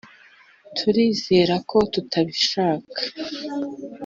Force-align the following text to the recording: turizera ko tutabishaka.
turizera 0.77 1.55
ko 1.69 1.77
tutabishaka. 1.93 2.99